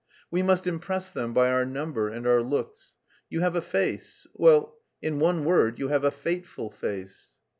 [0.31, 2.95] We must impress them by our number and our looks.
[3.29, 4.25] You have a face...
[4.33, 7.27] well, in one word, you have a fateful face."